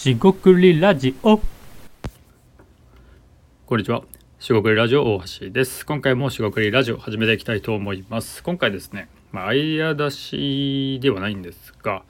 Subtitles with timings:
[0.00, 1.38] しごくりラジオ
[3.66, 4.02] こんにちは。
[4.38, 5.84] しごくりラジオ大橋です。
[5.84, 8.42] 今回もしごくりラジオ始めていきたいと思います。
[8.42, 12.02] 今回ですね、まあ、アイデア出しではないんですが、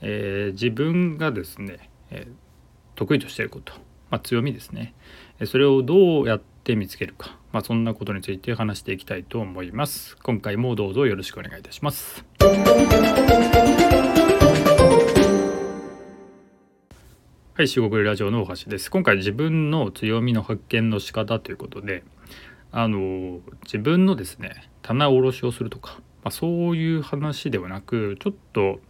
[0.00, 2.32] えー自分がですね、えー
[2.94, 3.74] 得意としていること、
[4.08, 4.94] まあ、強みですね。
[5.38, 10.16] えそれをどうやって見つけるか、まあ、そんなことについて話していきたいと思います。
[10.22, 12.24] 今回もどうぞよろしくお願いいたします。
[17.56, 18.90] はい、四国ラジオの大橋です。
[18.90, 22.02] 今回自分の強みの発見の仕方ということで、
[22.72, 28.80] あの自分のですね棚卸しをするとか、まあ、そういう話ではなく、ちょっと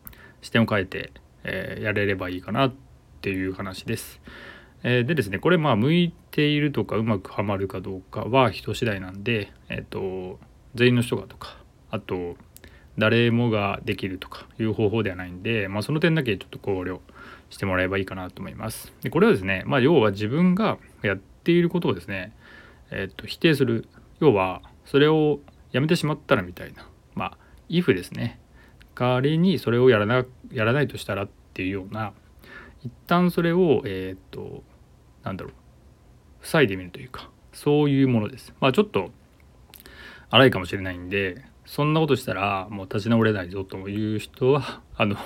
[0.41, 2.75] 視点を変えて、えーやれればいいかなっ
[3.21, 4.23] ていう話です。
[4.83, 10.39] えーでですね、これまあ向いているとかうまくはまるかどうかは人次第なんで、えっ、と
[10.75, 11.59] 全員の人がとか、
[11.91, 12.37] あと
[12.97, 17.01] 誰もができるとかいう方法ではないんで、まあ、その点だけちょっと考慮
[17.55, 18.92] してもらえばいいかなと思います。
[19.02, 22.33] でこれはですね、まあ、要は自分がやっていることをですね、
[22.91, 23.86] えっと否定する
[24.19, 25.38] 要はそれを
[25.70, 27.38] やめてしまったらみたいなまあ
[27.69, 28.41] if ですね
[28.97, 32.12] 仮にそれをやらなやらないとしたらっていうような
[32.82, 34.64] 一旦それをえっと
[35.22, 35.52] なんだろう
[36.42, 38.52] 塞いでみるというかそういうものです。
[38.60, 39.12] まあちょっと
[40.28, 45.16] 荒いかもしれないんでそんなことしたらもう立ち直れないぞという人はあの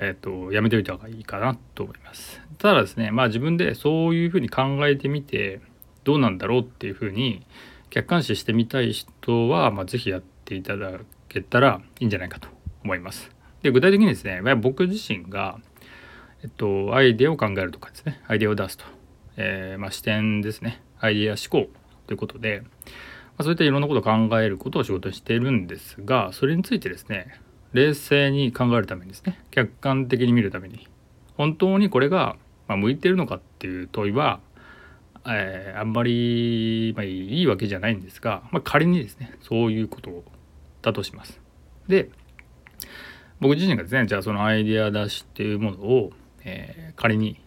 [0.00, 2.40] えっとやめておいた方がいいかなと思います。
[2.58, 5.60] ただですねまあ自分でそういうふうに考えてみて
[6.04, 7.46] どうなんだろうっていうふうに
[7.90, 10.92] 客観視してみたい人は、まあ、ぜやっていただ
[11.28, 12.48] けたらいいんじゃないかと
[12.84, 13.30] 思います。
[13.62, 15.58] で具体的にですねま僕自身が、
[16.42, 18.84] えっと、アイデアを考えるとかですねアイデアを出すと、
[19.36, 21.70] えーまあ、視点ですねアイデア思考
[22.06, 22.68] ということで、ま
[23.38, 27.40] あ、そういったいろんなことを考えることを仕事にしているんですがそれについてですね
[27.72, 30.88] 冷静に考えるためにですね客観的に見るために
[31.36, 32.36] 本当にこれが、
[32.68, 34.40] 向いてるのかっていう問いは、
[35.26, 40.24] えーあんまり、まあ、いいわけじゃないんですが、まあ、仮にですねそういうこと
[40.82, 41.40] だとします。
[41.86, 42.10] で
[43.40, 46.12] 僕自身がですねじゃあそのアイデア出しっていうものを、
[46.44, 47.40] えー仮に、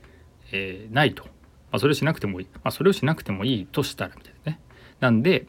[0.51, 1.29] えーないと、ま
[1.73, 4.59] あ、それをしなくてもいい、まあ、それをしなくてもいいとしたらみたいなね。
[5.01, 5.45] なんで、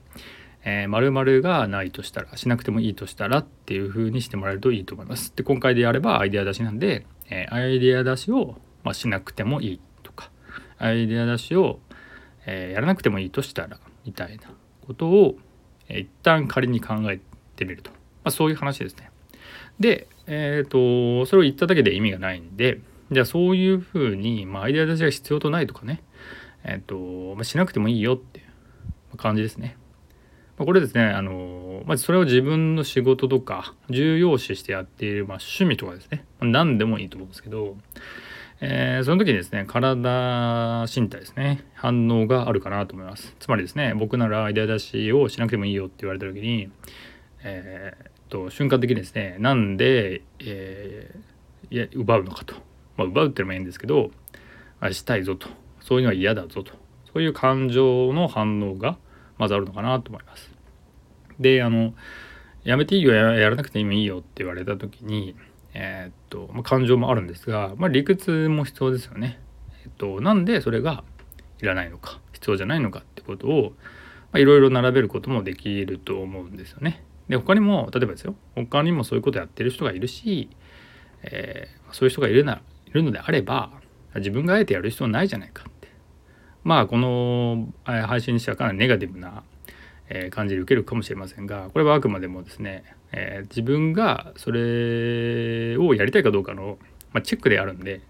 [0.65, 5.33] えー、〇がないとしたらしなくてもいいとしたらっていう風にしてもらえるといいと思います。
[5.35, 10.31] で今回でやればアイデア出しなんで、えーアイデア出しを、まあ、しなくてもいいとか
[10.79, 11.81] アイデア出しを、
[12.47, 14.45] えーやらなくてもいいとしたらみたいな
[14.87, 15.37] ことを、
[15.89, 17.21] えー一旦仮に考え
[17.57, 19.11] てみると、まあ、そういう話ですね。
[19.81, 22.81] で、えー、とそれを言っただけで意味がないんで
[23.11, 26.03] じゃあそういうふうに、まあ、アイデア出しが必要とないとかね、
[26.65, 28.43] えーとまあ、しなくてもいいよってい
[29.13, 29.77] う感じですね。
[30.59, 37.77] まこれですねあのまずそれを自分の仕事とか重要視してやっている、まあ、趣味とかですね、まあ何でもいいと思うんですけど、
[38.61, 43.35] えーその時にですね体身体ですね反応があるかなと思います。
[43.39, 46.71] つまりですね僕ならアイデア出しをしなくてもいいよって言われた時に
[47.43, 51.33] えーっと瞬間的にですねなんで、えー
[51.71, 52.55] いや奪うのかと、
[52.99, 54.11] まあ、奪うっていうのもいいんですけど
[54.79, 55.49] あしたいぞと。
[55.81, 56.73] そういうのは嫌だぞと。
[57.13, 58.99] そういう感情の反応が
[59.39, 60.51] まずあるのかなと思います。
[61.41, 61.95] であの
[62.65, 65.35] やめていいよややらなくてもいいよって言われた時に
[65.75, 69.41] えーっと、まあ、感情もあるんですが、まあ、理屈も必要ですよね。
[69.85, 71.03] えっと、なんでそれが
[71.61, 73.73] いらないのか必要じゃないのかってことを
[74.33, 77.05] まあいろいろ並べることもできると思うんですよね。
[77.29, 80.51] で他にも例えばですよ他にもそういうことやってる人がいるし、
[81.23, 83.71] えーそういう人がいるないるのであれば
[84.17, 85.67] 自分があえてやる必要ないじゃないか
[86.65, 89.43] まあこの配信にしてはかなりネガティブな、
[90.31, 96.77] 感じで受けるかもしれませんがこれはあくまでもですね、えー自分がそれをやりたいかどうかの、
[97.13, 98.03] まあ、チェックであるんで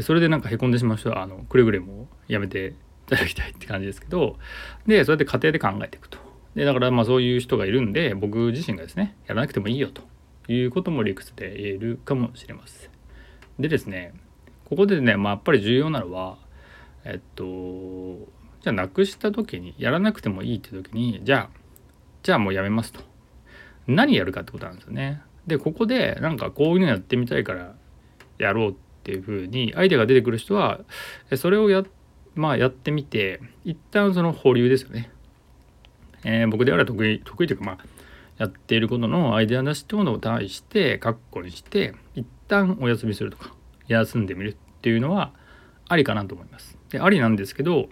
[0.00, 2.74] それでなんかへこんでしまう人はあのくれぐれもやめて
[3.06, 4.38] いただきたいって感じですけど
[4.86, 6.18] でそうやって家庭で考えていくと。
[6.56, 10.02] でだからまあそういう人がいるんで僕自身がですねやらなくてもいいよと
[10.50, 12.90] いうことも理屈で言えるかもしれません
[13.58, 14.14] でですね
[14.64, 16.38] ここでね、まあ、やっぱり重要なのは
[17.06, 17.44] えっと
[18.62, 21.58] じゃあなくした時にやらなくてもいいって時にじゃあ
[22.22, 23.00] じゃあもうやめますと。
[23.86, 25.22] 何やるかってことなんですよね。
[25.46, 27.74] でここでなんかこういうのやってみたいから
[28.38, 28.74] やろうっ
[29.04, 30.80] ていうふうにアイデアが出てくる人は
[31.36, 31.84] それをや,、
[32.34, 35.10] まあ、やってみて一旦その保留ですよね、
[36.24, 37.78] えー僕であれば得意得意というかまあ
[38.38, 43.54] やっていることのアイデア出しってものを対してカッコにして一旦お休みするとか
[43.86, 45.32] 休んでみるっていうのは
[45.88, 46.76] ありかなと思います。
[46.96, 47.88] でありなんですけど、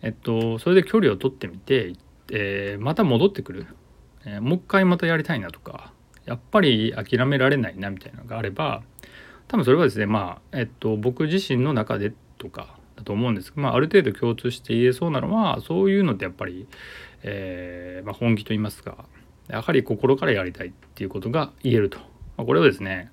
[0.00, 1.94] えっと、それで距離を取ってみて、
[2.32, 3.66] えーまた戻ってくる、
[4.24, 5.92] えーもう一回またやりたいなとか
[6.24, 8.82] やっぱり諦められないなみたいなのがあれば
[9.48, 16.66] 多分それはですねまあ、えっと、僕自身の中でとかだと思うんですけど、まあ、ある程度共通して言えそうなのはそういうのってやっぱり、
[17.22, 19.04] えーまあ、本気と言いますか
[19.48, 22.04] やはり心からやりたいっていうことが言えると、ま
[22.38, 23.10] あ、これはですね、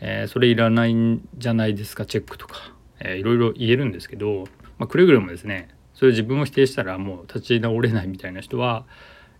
[0.00, 4.44] えー、それいらないんじゃないですかチェックとか、えー、いろいろ言えるんですけど、
[4.78, 8.84] まあ、くれぐれもですねそれ自分を否定したらもう立ち直れないみたいな人は、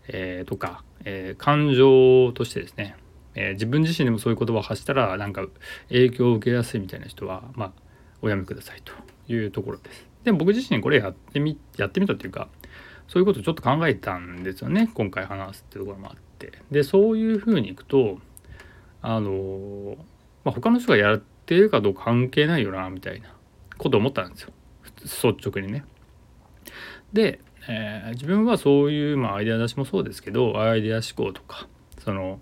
[0.08, 2.96] えー、とか、えー、感情としてですね、
[3.34, 5.46] えー、自分自身でもそういう言葉を発したらなんか
[5.88, 7.72] 影響を受けやすいみたいな人はまあ
[8.20, 8.92] おやめくださいと
[9.32, 10.06] いうところです。
[10.24, 12.48] でも僕自身これやってみやってみたっていうか
[13.08, 18.18] そういうことをちょっと考えたんですよね今回話すっていうところもあってでそういうふうにいくと
[19.00, 19.96] あの、
[20.44, 23.34] まあ、他の人がやってるかどうか関係ないよなみたいな
[23.82, 24.52] こと思ったんですよ
[25.02, 25.84] 率直にね。
[27.12, 31.68] で、えー、自分はそういう、まあ、アイデア出しもそうですけどアイデア思考とか
[31.98, 32.40] その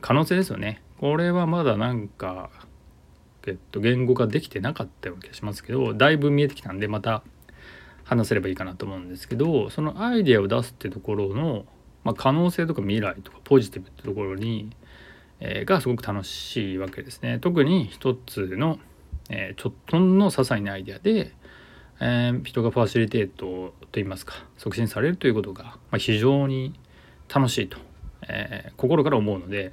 [0.00, 2.50] 可能性ですよねこれはまだなんか、
[3.46, 7.22] えっと、言語化できてなかったような気がしますけどだいぶ見えてきたんでまた
[8.04, 11.64] 話せればいいかなと思うんですけどそのアイデアを出すってところの、
[12.04, 14.70] まあ、可能性とか未来とかポジティブってところに、
[15.40, 17.38] えー、がすごく楽しいわけですね。
[17.38, 18.78] 特に一つの、
[19.32, 21.32] えー、ちょっとの些細なアイデアで
[22.04, 26.74] えー、人がファシリテートといいますか促進されるということが、まあ、非常に
[27.32, 27.78] 楽しいと、
[28.28, 29.72] えー、心から思うので、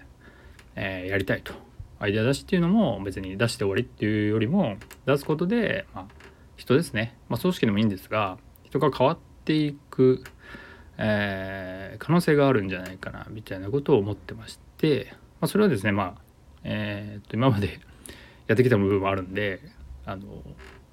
[0.75, 1.53] え、やりたいと。
[1.97, 6.05] アイデア出しっていうのも別に出して終わりっていうよりも出すことで、まあ、
[6.55, 10.23] 人ですね、まあ、組織でもいいんですが人が変わっていく、
[10.97, 15.07] え可能性があるんじゃないかなみたいなことを思ってまして、
[15.41, 16.21] まあ、それはですねまあ、
[16.63, 17.79] えー、と今まで
[18.49, 19.61] やってきた部分もあるんで
[20.05, 20.43] あの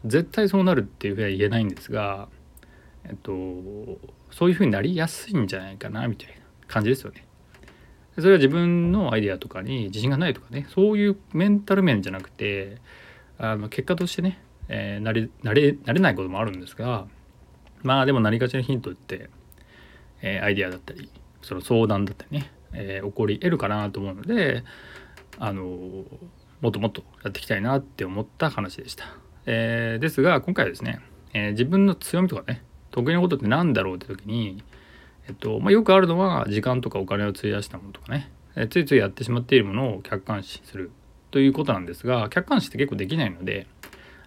[0.04, 2.28] 絶対そうなるっていうふうには言えないんですが、
[3.04, 3.32] えっと、
[4.30, 6.34] そういうふうになりやすいんじゃないかなみたいな
[6.68, 7.26] 感じですよね。
[8.14, 12.78] それは自分のアイデアとかに自信がないとかねそういうメンタル面じゃなくて
[13.38, 14.38] あの結果としてね、
[14.68, 17.06] えー、なれなれなれないこともあるんですが
[17.82, 19.28] まあでも何かしらヒントって、
[20.22, 21.10] えー、アイデアだったり
[21.42, 24.64] その相談だったりね、えー、起こり得るかなと思うので
[25.38, 26.04] あの
[26.60, 29.04] もっともっとやっていきたいなって思った話でした。
[29.46, 31.00] えー、ですが今回はですね、
[31.32, 34.62] えー、自分の強みとかね得意なことって何だろうって時に、
[35.28, 40.90] えっとまあ、よくあるのは時間とかお金を費やしたものとかね、えー、ついついやってしまっているものを客観視する
[41.30, 43.66] ということなんですが客観視って結構できないので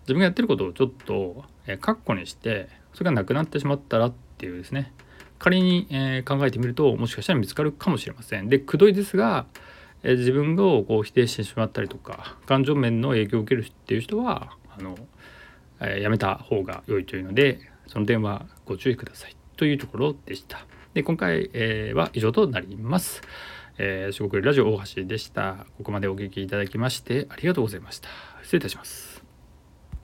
[0.02, 4.94] 自分がやってることをちょっと、えー、カッコにしてそれがなくなってしまったらっていうですね
[5.40, 8.50] 仮に、えー、考えてみるともしかしたら見つかるかもしれません。
[8.50, 9.46] でくどいですが、
[10.04, 14.98] え、自分をこう否定してしまったりとか感情面の影響を受けるっていう人はあの、
[15.80, 20.66] えー、やめた方が良いというのでその点はご注意くださいというところでした。
[20.94, 23.22] で今回、えー、は以上となります。
[23.78, 25.66] えー、四国ラジオ大橋でした。
[25.78, 28.10] ここまでお聞きいただきましてありがとうございました。
[28.44, 29.19] 失礼いたします。